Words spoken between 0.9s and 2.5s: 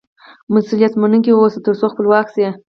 منونکی واوسه، تر څو خپلواک سې.